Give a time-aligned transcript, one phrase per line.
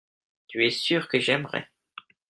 [0.47, 1.69] tu es sûr que j'aimerais.